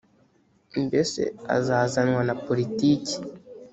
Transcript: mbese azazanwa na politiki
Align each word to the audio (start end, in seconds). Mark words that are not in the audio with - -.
mbese 0.85 1.21
azazanwa 1.55 2.21
na 2.27 2.35
politiki 2.45 3.15